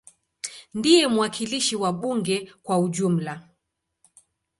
Ndiye 0.73 1.07
mwakilishi 1.07 1.75
wa 1.75 1.91
bunge 1.93 2.51
kwa 2.63 2.75
ujumla. 2.79 3.47